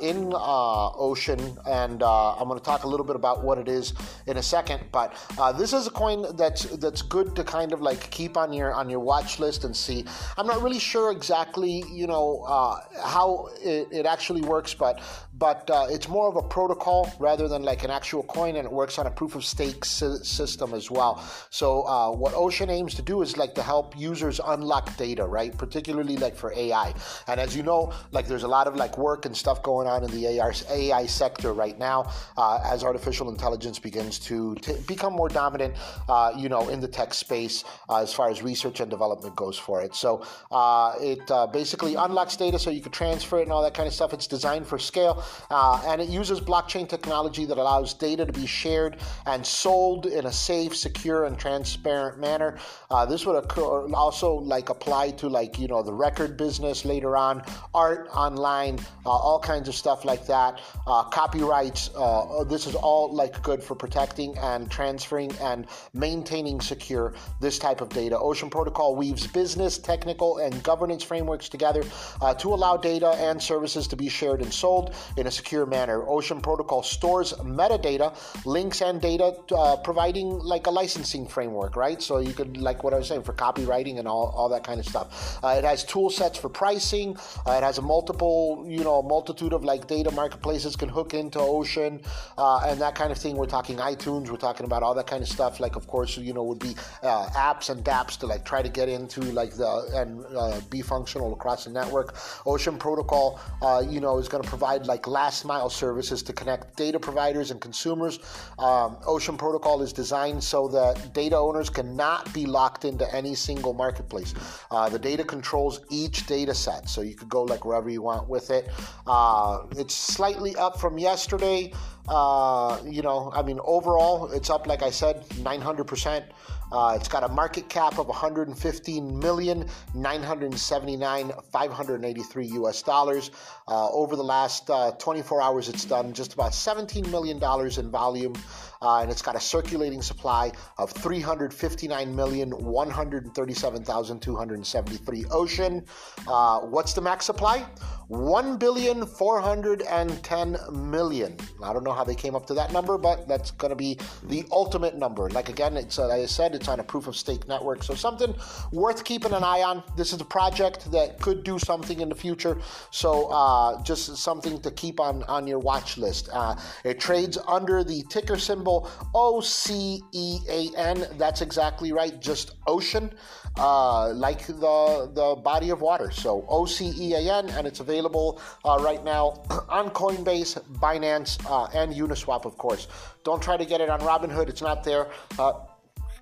in 0.01 0.33
Ocean, 0.35 1.41
and 1.67 2.03
I'm 2.03 2.49
going 2.49 2.59
to 2.59 2.65
talk 2.65 2.85
a 2.85 2.89
little 2.89 3.07
bit 3.07 3.17
about 3.17 3.45
what 3.45 3.59
it 3.59 3.69
is 3.69 3.93
in 4.27 4.39
a 4.39 4.43
second. 4.43 4.81
But 4.93 5.15
this 5.59 5.75
is 5.75 5.87
a 5.87 5.91
coin 5.91 6.25
that's 6.37 6.65
that's 6.79 7.03
good 7.03 7.37
to 7.37 7.45
kind 7.45 7.73
of 7.73 7.83
like 7.83 8.11
keep 8.11 8.39
on 8.39 8.53
your 8.53 8.73
on 8.73 8.89
your 8.89 9.01
watch 9.01 9.39
list 9.39 9.58
see. 9.75 10.05
I'm 10.37 10.47
not 10.47 10.63
really 10.63 10.79
sure 10.79 11.11
exactly, 11.11 11.85
you 11.91 12.07
know, 12.07 12.45
uh, 12.47 12.81
how 13.05 13.49
it, 13.63 13.89
it, 13.91 14.07
actually 14.07 14.43
works, 14.43 14.75
but 14.75 15.01
but 15.39 15.71
uh, 15.71 15.87
it's 15.89 16.09
more 16.09 16.29
of 16.29 16.37
a 16.37 16.43
protocol 16.43 17.13
rather 17.19 17.47
than 17.49 17.63
like 17.63 17.85
an 17.85 17.91
actual 17.91 18.23
coin, 18.25 18.57
and 18.57 18.67
it 18.67 18.73
works 18.73 18.99
on 18.99 19.07
a 19.07 19.11
proof 19.11 19.35
of 19.35 19.45
stake 19.45 19.85
system 19.85 20.75
as 20.75 20.91
well. 20.91 21.25
So 21.51 21.83
uh, 21.83 22.11
what 22.11 22.35
Ocean 22.35 22.71
aims 22.71 22.95
to 22.95 23.03
do 23.03 23.23
is 23.23 23.37
like 23.37 23.55
to 23.55 23.63
help 23.63 23.97
users 23.97 24.41
unlock 24.45 24.97
data, 24.97 25.25
right? 25.25 25.57
Particularly 25.57 26.17
like 26.17 26.35
for 26.35 26.53
AI. 26.55 26.93
And 27.29 27.39
as 27.39 27.57
you 27.57 27.63
know, 27.63 27.93
like 28.11 28.27
there's 28.27 28.43
a 28.43 28.49
lot 28.49 28.67
of 28.67 28.75
like 28.75 28.99
work 28.99 29.27
and 29.27 29.37
stuff 29.37 29.63
going 29.63 29.87
on 29.87 30.03
in 30.03 30.11
the 30.11 30.27
AI, 30.27 30.53
AI 30.71 31.07
sector 31.07 31.53
right 31.53 31.79
now 31.79 32.11
uh, 32.37 32.61
as 32.65 32.83
artificial 32.83 33.29
intelligence 33.31 33.79
begins 33.79 34.19
to 34.21 34.57
t- 34.57 34.75
become 34.87 35.13
more 35.13 35.29
dominant, 35.29 35.75
uh, 36.09 36.33
you 36.37 36.49
know, 36.49 36.69
in 36.69 36.81
the 36.81 36.89
tech 36.89 37.15
space 37.15 37.65
uh, 37.89 38.03
as 38.03 38.13
far 38.13 38.29
as 38.29 38.43
research 38.43 38.81
and 38.81 38.91
development 38.91 39.37
goes 39.37 39.57
for 39.57 39.83
it. 39.83 39.95
So 39.95 40.25
uh, 40.51 40.95
it 41.01 41.21
basically 41.53 41.95
unlocks 41.95 42.37
data 42.37 42.59
so 42.59 42.71
you 42.71 42.81
can 42.81 42.93
transfer 42.93 43.39
it 43.39 43.43
and 43.43 43.53
all 43.53 43.63
that 43.63 43.75
kind 43.75 43.87
of 43.87 43.95
stuff. 43.95 44.13
It's 44.13 44.27
designed 44.27 44.67
for 44.67 44.79
scale. 44.79 45.25
Uh, 45.51 45.83
and 45.87 46.01
it 46.01 46.09
uses 46.09 46.41
blockchain 46.41 46.89
technology 46.89 47.45
that 47.45 47.59
allows 47.59 47.95
data 47.95 48.25
to 48.25 48.33
be 48.33 48.47
shared 48.47 48.99
and 49.27 49.45
sold 49.47 50.07
in 50.07 50.27
a 50.27 50.33
safe, 50.33 50.77
secure, 50.77 51.25
and 51.25 51.39
transparent 51.39 52.19
manner. 52.19 52.59
Uh, 52.91 53.05
this 53.07 53.27
would 53.27 53.37
occur 53.37 53.87
also 53.95 54.35
like 54.35 54.69
apply 54.69 55.11
to 55.11 55.29
like 55.29 55.59
you 55.59 55.69
know 55.69 55.83
the 55.83 55.93
record 55.93 56.37
business 56.37 56.85
later 56.85 57.17
on, 57.17 57.43
art 57.75 58.09
online, 58.15 58.79
uh, 59.07 59.11
all 59.11 59.39
kinds 59.41 59.69
of 59.69 59.75
stuff 59.75 60.05
like 60.05 60.27
that. 60.27 60.61
Uh, 60.87 61.03
copyrights. 61.05 61.91
Uh, 61.97 62.45
this 62.45 62.67
is 62.67 62.75
all 62.75 63.13
like 63.13 63.43
good 63.43 63.63
for 63.63 63.75
protecting 63.75 64.37
and 64.39 64.71
transferring 64.71 65.33
and 65.41 65.67
maintaining 65.95 66.61
secure 66.61 67.15
this 67.41 67.59
type 67.59 67.81
of 67.81 67.89
data. 67.89 68.19
Ocean 68.19 68.51
Protocol 68.51 68.97
weaves 68.97 69.27
business, 69.27 69.79
technical, 69.79 70.39
and 70.39 70.63
governance 70.63 71.03
frameworks 71.03 71.49
together 71.49 71.83
uh, 72.21 72.35
to 72.35 72.49
allow 72.49 72.77
data 72.77 73.11
and 73.19 73.41
services 73.41 73.87
to 73.89 73.97
be 73.97 74.09
shared 74.09 74.41
and 74.41 74.53
sold 74.53 74.95
in 75.19 75.27
a 75.27 75.31
secure 75.31 75.67
manner. 75.67 76.09
Ocean 76.09 76.41
Protocol 76.41 76.83
stores 76.83 77.33
metadata, 77.35 78.15
links, 78.47 78.81
and 78.81 79.01
data, 79.01 79.37
uh, 79.55 79.77
providing 79.77 80.39
like 80.39 80.67
a 80.67 80.71
licensing 80.71 81.27
framework, 81.27 81.77
right? 81.77 82.01
So 82.01 82.19
you 82.19 82.33
could, 82.33 82.57
like 82.57 82.85
what 82.85 82.95
I 82.95 82.99
was 82.99 83.09
saying, 83.09 83.23
for 83.25 83.33
copyrighting 83.33 83.99
and 83.99 84.07
all, 84.07 84.33
all 84.37 84.49
that 84.51 84.65
kind 84.65 84.79
of 84.79 84.87
stuff. 84.87 85.39
Uh, 85.43 85.57
it 85.59 85.65
has 85.65 85.85
tool 85.85 86.11
sets 86.11 86.39
for 86.39 86.49
pricing. 86.49 87.17
Uh, 87.47 87.53
it 87.53 87.63
has 87.63 87.79
a 87.79 87.83
multiple, 87.83 88.65
you 88.69 88.85
know, 88.85 89.03
multitude 89.03 89.53
of 89.53 89.65
like 89.65 89.87
data 89.87 90.11
marketplaces 90.13 90.77
can 90.77 90.89
hook 90.89 91.15
into 91.15 91.41
Ocean 91.41 92.01
uh, 92.37 92.61
and 92.67 92.81
that 92.81 92.95
kind 92.95 93.11
of 93.11 93.19
thing. 93.19 93.37
We're 93.37 93.47
talking 93.47 93.77
iTunes. 93.79 94.31
We're 94.31 94.37
talking 94.37 94.65
about 94.65 94.83
all 94.83 94.95
that 94.95 95.07
kind 95.07 95.23
of 95.23 95.29
stuff. 95.29 95.61
Like, 95.61 95.77
of 95.77 95.87
course, 95.87 96.17
you 96.17 96.33
know, 96.33 96.45
would 96.45 96.59
be 96.61 96.75
uh, 97.03 97.27
apps 97.31 97.71
and 97.71 97.85
dApps 97.85 98.19
to 98.19 98.27
like 98.27 98.45
try 98.45 98.63
to 98.63 98.69
get 98.69 98.89
into 98.89 99.21
like 99.21 99.53
the 99.53 99.69
and 99.95 100.25
uh, 100.37 100.61
be 100.71 100.83
functional 100.83 101.33
across 101.33 101.65
the 101.65 101.71
network. 101.71 102.17
Ocean 102.47 102.79
Protocol, 102.79 103.41
you 103.89 104.01
know, 104.01 104.19
is 104.19 104.29
going 104.29 104.43
to 104.43 104.49
provide 104.49 104.87
like 104.87 105.07
last 105.09 105.45
mile 105.45 105.71
services 105.71 106.23
to 106.23 106.33
connect 106.33 106.77
data 106.77 107.01
providers 107.01 107.51
and 107.51 107.61
consumers. 107.61 108.19
Um, 108.59 108.99
Ocean 109.07 109.37
Protocol 109.37 109.83
is 109.83 109.93
designed 109.93 110.43
so 110.45 110.69
that 110.69 111.13
data 111.15 111.37
owners 111.37 111.71
cannot 111.71 112.33
be 112.33 112.47
locked 112.47 112.85
into 112.85 113.13
any 113.15 113.35
single 113.35 113.73
marketplace. 113.73 114.35
Uh, 114.71 114.89
the 114.89 114.99
data 114.99 115.25
controls 115.25 115.81
each 115.91 116.27
data 116.27 116.55
set, 116.55 116.89
so 116.89 117.01
you 117.01 117.15
could 117.15 117.29
go 117.29 117.43
like 117.43 117.65
wherever 117.65 117.91
you 117.91 118.03
want 118.03 118.29
with 118.29 118.51
it. 118.51 118.69
Uh, 119.07 119.65
it's 119.77 119.95
slightly 119.95 120.55
up 120.57 120.79
from 120.81 120.99
yesterday. 120.99 121.73
Uh, 122.09 122.79
you 122.87 123.03
know, 123.03 123.31
I 123.35 123.43
mean, 123.43 123.61
overall, 123.65 124.31
it's 124.33 124.49
up, 124.49 124.67
like 124.67 124.83
I 124.83 124.91
said, 124.91 125.29
900%. 125.31 126.25
Uh, 126.71 126.93
it's 126.95 127.09
got 127.09 127.25
a 127.25 127.29
market 127.29 127.69
cap 127.69 127.99
of 127.99 128.07
115 128.09 129.19
million 129.19 129.67
979 129.95 131.33
583 131.53 132.47
US 132.47 132.83
dollars. 132.83 133.31
Uh, 133.67 133.89
over 133.91 134.15
the 134.17 134.23
last 134.23 134.69
uh, 134.71 134.93
24 134.93 135.43
hours, 135.43 135.69
it's 135.69 135.85
done 135.85 136.13
just 136.13 136.35
about 136.35 136.55
17 136.55 137.11
million 137.11 137.39
dollars 137.39 137.79
in 137.79 137.91
volume, 137.91 138.35
uh, 138.83 139.01
and 139.01 139.11
it's 139.11 139.23
got 139.23 139.35
a 139.37 139.41
circulating 139.41 140.03
supply 140.03 140.53
of 140.79 140.91
359 140.93 142.15
million 142.15 142.51
137,273 142.51 145.25
ocean. 145.31 145.83
Uh, 146.27 146.59
what's 146.61 146.93
the 146.93 147.01
max 147.01 147.25
supply? 147.25 147.67
1 148.09 148.57
billion 148.57 149.05
410 149.05 150.57
million. 150.73 151.37
I 151.63 151.73
don't 151.75 151.85
know 151.85 151.93
how 151.93 152.05
they 152.05 152.15
came 152.15 152.35
up 152.35 152.47
to 152.47 152.55
that 152.55 152.73
number, 152.73 152.97
but 152.97 153.29
that's 153.29 153.51
going 153.51 153.71
to 153.71 153.77
be 153.77 153.99
the 154.25 154.47
ultimate 154.51 154.97
number. 154.97 155.29
Like 155.29 155.51
again, 155.51 155.77
it's 155.77 155.99
uh, 155.99 156.09
like 156.09 156.23
I 156.23 156.27
said, 156.27 156.55
it's 156.59 156.69
on 156.69 156.81
a 156.81 156.85
proof 156.85 157.07
of 157.07 157.17
stake 157.17 157.47
network, 157.47 157.83
so 157.83 157.95
something 157.95 158.35
worth 158.73 159.05
keeping 159.05 159.33
an 159.33 159.45
eye 159.45 159.63
on. 159.63 159.83
This 159.97 160.13
is 160.13 160.21
a 160.21 160.25
project 160.25 160.91
that 160.91 161.21
could 161.21 161.45
do 161.45 161.59
something 161.59 162.01
in 162.01 162.09
the 162.09 162.15
future, 162.15 162.59
so 162.91 163.27
uh, 163.27 163.83
just 163.83 164.17
something 164.17 164.61
to 164.61 164.71
keep 164.73 164.99
on 165.01 165.23
on 165.25 165.47
your 165.47 165.61
watch 165.61 165.97
list. 165.97 166.29
Uh, 166.33 166.57
it 166.85 166.99
trades 167.01 167.39
under 167.47 167.85
the 167.85 168.03
ticker 168.11 168.37
symbol 168.37 168.91
OCEAN. 169.15 170.97
That's 171.17 171.41
exactly 171.43 171.93
right, 171.93 172.21
just 172.21 172.57
ocean, 172.67 173.13
uh, 173.57 174.13
like 174.13 174.47
the 174.47 175.11
the 175.15 175.37
body 175.43 175.71
of 175.71 175.81
water. 175.81 176.11
So 176.11 176.43
OCEAN, 176.51 177.57
and 177.57 177.67
it's 177.67 177.81
available 177.81 178.41
uh, 178.65 178.79
right 178.81 179.03
now 179.05 179.43
on 179.69 179.91
Coinbase, 179.91 180.61
Binance, 180.81 181.39
uh, 181.49 181.69
and 181.79 181.95
Uniswap, 181.95 182.45
of 182.45 182.59
course. 182.59 182.89
Don't 183.25 183.43
try 183.43 183.57
to 183.57 183.65
get 183.65 183.81
it 183.81 183.91
on 183.91 184.01
Robinhood, 184.01 184.49
it's 184.49 184.63
not 184.63 184.85
there. 184.85 185.09
Uh, 185.39 185.53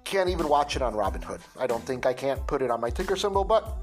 can't 0.06 0.30
even 0.30 0.48
watch 0.48 0.76
it 0.76 0.82
on 0.82 0.94
Robinhood. 0.94 1.40
I 1.58 1.66
don't 1.66 1.84
think 1.84 2.06
I 2.06 2.14
can't 2.14 2.44
put 2.46 2.62
it 2.62 2.70
on 2.70 2.80
my 2.80 2.90
ticker 2.90 3.16
symbol, 3.16 3.44
but 3.44 3.76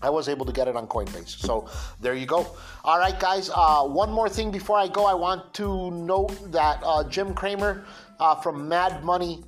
I 0.00 0.10
was 0.10 0.28
able 0.28 0.46
to 0.46 0.52
get 0.52 0.66
it 0.66 0.74
on 0.74 0.88
Coinbase. 0.88 1.28
So 1.28 1.68
there 2.00 2.14
you 2.14 2.26
go. 2.26 2.46
All 2.84 2.98
right, 2.98 3.18
guys. 3.20 3.50
Uh, 3.54 3.84
one 3.84 4.10
more 4.10 4.28
thing 4.28 4.50
before 4.50 4.78
I 4.78 4.88
go, 4.88 5.04
I 5.04 5.14
want 5.14 5.54
to 5.54 5.90
note 5.90 6.50
that 6.50 6.82
uh, 6.84 7.04
Jim 7.04 7.34
Cramer 7.34 7.84
uh, 8.18 8.34
from 8.34 8.68
Mad 8.68 9.04
Money 9.04 9.44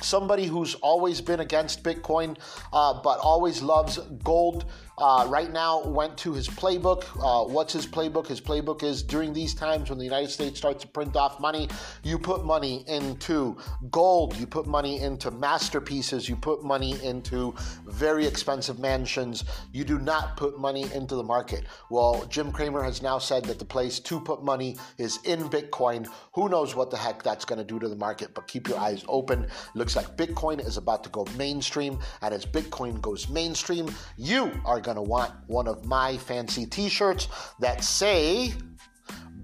somebody 0.00 0.46
who's 0.46 0.74
always 0.76 1.20
been 1.20 1.40
against 1.40 1.82
Bitcoin, 1.82 2.38
uh, 2.72 2.94
but 3.02 3.18
always 3.18 3.62
loves 3.62 3.98
gold. 4.22 4.64
Uh, 4.98 5.26
right 5.28 5.52
now, 5.52 5.84
went 5.84 6.16
to 6.18 6.32
his 6.32 6.48
playbook. 6.48 7.04
Uh, 7.22 7.48
what's 7.48 7.72
his 7.72 7.86
playbook? 7.86 8.26
His 8.26 8.40
playbook 8.40 8.82
is 8.82 9.02
during 9.02 9.32
these 9.32 9.54
times 9.54 9.90
when 9.90 9.98
the 9.98 10.04
United 10.04 10.30
States 10.30 10.58
starts 10.58 10.82
to 10.82 10.88
print 10.88 11.14
off 11.14 11.38
money, 11.38 11.68
you 12.02 12.18
put 12.18 12.44
money 12.44 12.84
into 12.88 13.56
gold, 13.90 14.36
you 14.36 14.46
put 14.46 14.66
money 14.66 15.00
into 15.00 15.30
masterpieces, 15.30 16.28
you 16.28 16.34
put 16.34 16.64
money 16.64 17.00
into 17.04 17.54
very 17.86 18.26
expensive 18.26 18.80
mansions. 18.80 19.44
You 19.72 19.84
do 19.84 19.98
not 20.00 20.36
put 20.36 20.58
money 20.58 20.90
into 20.92 21.14
the 21.14 21.22
market. 21.22 21.64
Well, 21.90 22.24
Jim 22.26 22.50
Cramer 22.50 22.82
has 22.82 23.00
now 23.00 23.18
said 23.18 23.44
that 23.44 23.60
the 23.60 23.64
place 23.64 24.00
to 24.00 24.20
put 24.20 24.42
money 24.42 24.76
is 24.98 25.20
in 25.24 25.48
Bitcoin. 25.48 26.08
Who 26.34 26.48
knows 26.48 26.74
what 26.74 26.90
the 26.90 26.96
heck 26.96 27.22
that's 27.22 27.44
going 27.44 27.58
to 27.58 27.64
do 27.64 27.78
to 27.78 27.88
the 27.88 27.96
market, 27.96 28.34
but 28.34 28.48
keep 28.48 28.68
your 28.68 28.78
eyes 28.78 29.04
open. 29.06 29.46
Looks 29.74 29.94
like 29.94 30.16
Bitcoin 30.16 30.64
is 30.64 30.76
about 30.76 31.04
to 31.04 31.10
go 31.10 31.24
mainstream, 31.36 32.00
and 32.22 32.34
as 32.34 32.44
Bitcoin 32.44 33.00
goes 33.00 33.28
mainstream, 33.28 33.88
you 34.16 34.50
are 34.64 34.80
going 34.94 35.06
to 35.06 35.10
want 35.10 35.32
one 35.46 35.68
of 35.68 35.84
my 35.84 36.16
fancy 36.16 36.64
t 36.66 36.88
shirts 36.88 37.28
that 37.60 37.84
say, 37.84 38.52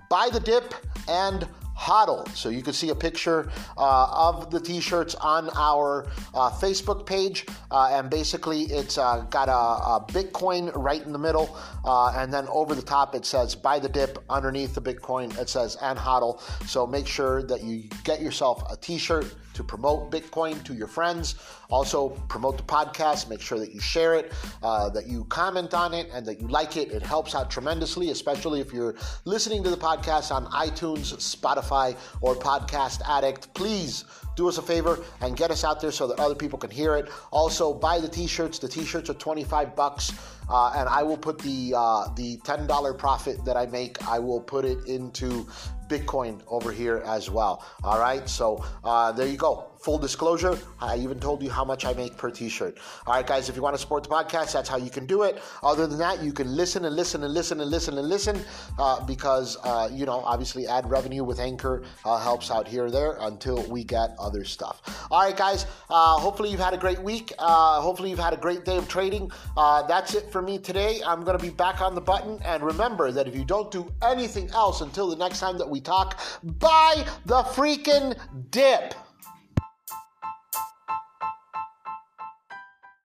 buy 0.08 0.28
the 0.32 0.40
dip 0.40 0.74
and 1.08 1.46
hodl. 1.76 2.28
So 2.34 2.48
you 2.48 2.62
can 2.62 2.72
see 2.72 2.90
a 2.90 2.94
picture 2.94 3.50
uh, 3.76 4.30
of 4.30 4.50
the 4.50 4.60
t-shirts 4.60 5.14
on 5.16 5.50
our 5.56 6.06
uh, 6.32 6.50
Facebook 6.50 7.04
page, 7.04 7.46
uh, 7.70 7.90
and 7.92 8.08
basically 8.08 8.62
it's 8.62 8.96
uh, 8.96 9.26
got 9.30 9.48
a, 9.48 9.52
a, 9.52 10.06
Bitcoin 10.08 10.70
right 10.76 11.02
in 11.02 11.12
the 11.12 11.18
middle, 11.18 11.56
uh, 11.84 12.14
and 12.16 12.32
then 12.32 12.46
over 12.48 12.74
the 12.74 12.82
top 12.82 13.14
it 13.14 13.26
says 13.26 13.54
"Buy 13.54 13.78
the 13.78 13.88
dip." 13.88 14.18
Underneath 14.30 14.74
the 14.74 14.80
Bitcoin 14.80 15.36
it 15.38 15.48
says 15.48 15.76
"and 15.82 15.98
hodl." 15.98 16.40
So 16.66 16.86
make 16.86 17.06
sure 17.06 17.42
that 17.42 17.62
you 17.62 17.88
get 18.04 18.20
yourself 18.22 18.62
a 18.70 18.76
t-shirt 18.76 19.34
to 19.54 19.64
promote 19.64 20.10
Bitcoin 20.10 20.62
to 20.64 20.74
your 20.74 20.86
friends. 20.86 21.36
Also, 21.70 22.10
promote 22.28 22.56
the 22.56 22.62
podcast. 22.62 23.28
Make 23.28 23.40
sure 23.40 23.58
that 23.58 23.72
you 23.72 23.80
share 23.80 24.14
it, 24.14 24.32
uh, 24.62 24.90
that 24.90 25.06
you 25.06 25.24
comment 25.24 25.74
on 25.74 25.94
it, 25.94 26.08
and 26.12 26.26
that 26.26 26.40
you 26.40 26.48
like 26.48 26.76
it. 26.76 26.92
It 26.92 27.02
helps 27.02 27.34
out 27.34 27.50
tremendously, 27.50 28.10
especially 28.10 28.60
if 28.60 28.72
you're 28.72 28.94
listening 29.24 29.62
to 29.64 29.70
the 29.70 29.76
podcast 29.76 30.30
on 30.30 30.46
iTunes, 30.46 31.14
Spotify, 31.14 31.96
or 32.20 32.34
Podcast 32.34 33.00
Addict. 33.08 33.52
Please 33.54 34.04
do 34.36 34.48
us 34.48 34.58
a 34.58 34.62
favor 34.62 34.98
and 35.20 35.36
get 35.36 35.50
us 35.50 35.64
out 35.64 35.80
there 35.80 35.92
so 35.92 36.06
that 36.08 36.18
other 36.18 36.34
people 36.34 36.58
can 36.58 36.70
hear 36.70 36.96
it. 36.96 37.08
Also, 37.30 37.72
buy 37.72 38.00
the 38.00 38.08
t-shirts. 38.08 38.58
The 38.58 38.68
t-shirts 38.68 39.08
are 39.08 39.14
25 39.14 39.76
bucks. 39.76 40.12
Uh, 40.48 40.72
and 40.76 40.88
I 40.88 41.02
will 41.02 41.16
put 41.16 41.38
the 41.38 41.72
uh, 41.74 42.08
the 42.14 42.36
ten 42.44 42.66
dollar 42.66 42.92
profit 42.92 43.44
that 43.44 43.56
I 43.56 43.66
make. 43.66 44.06
I 44.06 44.18
will 44.18 44.40
put 44.40 44.64
it 44.64 44.84
into 44.86 45.46
Bitcoin 45.88 46.40
over 46.48 46.72
here 46.72 47.02
as 47.04 47.30
well. 47.30 47.64
All 47.82 47.98
right, 47.98 48.28
so 48.28 48.64
uh, 48.84 49.12
there 49.12 49.26
you 49.26 49.36
go. 49.36 49.73
Full 49.84 49.98
disclosure, 49.98 50.58
I 50.80 50.96
even 50.96 51.20
told 51.20 51.42
you 51.42 51.50
how 51.50 51.62
much 51.62 51.84
I 51.84 51.92
make 51.92 52.16
per 52.16 52.30
t 52.30 52.48
shirt. 52.48 52.78
All 53.06 53.12
right, 53.12 53.26
guys, 53.26 53.50
if 53.50 53.54
you 53.54 53.60
want 53.60 53.74
to 53.74 53.78
support 53.78 54.02
the 54.02 54.08
podcast, 54.08 54.54
that's 54.54 54.66
how 54.66 54.78
you 54.78 54.88
can 54.88 55.04
do 55.04 55.24
it. 55.24 55.42
Other 55.62 55.86
than 55.86 55.98
that, 55.98 56.22
you 56.22 56.32
can 56.32 56.56
listen 56.56 56.86
and 56.86 56.96
listen 56.96 57.22
and 57.22 57.34
listen 57.34 57.60
and 57.60 57.70
listen 57.70 57.98
and 57.98 58.08
listen 58.08 58.40
uh, 58.78 59.04
because, 59.04 59.58
uh, 59.62 59.90
you 59.92 60.06
know, 60.06 60.20
obviously 60.20 60.66
ad 60.66 60.88
revenue 60.88 61.22
with 61.22 61.38
Anchor 61.38 61.82
uh, 62.06 62.18
helps 62.18 62.50
out 62.50 62.66
here 62.66 62.86
or 62.86 62.90
there 62.90 63.18
until 63.20 63.62
we 63.64 63.84
get 63.84 64.16
other 64.18 64.42
stuff. 64.42 65.06
All 65.10 65.20
right, 65.20 65.36
guys, 65.36 65.66
uh, 65.90 66.16
hopefully 66.16 66.48
you've 66.50 66.60
had 66.60 66.72
a 66.72 66.78
great 66.78 67.00
week. 67.00 67.34
Uh, 67.38 67.82
hopefully 67.82 68.08
you've 68.08 68.18
had 68.18 68.32
a 68.32 68.38
great 68.38 68.64
day 68.64 68.78
of 68.78 68.88
trading. 68.88 69.30
Uh, 69.54 69.82
that's 69.82 70.14
it 70.14 70.32
for 70.32 70.40
me 70.40 70.56
today. 70.56 71.02
I'm 71.04 71.24
going 71.24 71.36
to 71.36 71.44
be 71.44 71.50
back 71.50 71.82
on 71.82 71.94
the 71.94 72.00
button. 72.00 72.40
And 72.42 72.62
remember 72.62 73.12
that 73.12 73.28
if 73.28 73.36
you 73.36 73.44
don't 73.44 73.70
do 73.70 73.92
anything 74.02 74.48
else 74.52 74.80
until 74.80 75.10
the 75.10 75.16
next 75.16 75.40
time 75.40 75.58
that 75.58 75.68
we 75.68 75.82
talk, 75.82 76.20
buy 76.42 77.04
the 77.26 77.42
freaking 77.42 78.18
dip. 78.50 78.94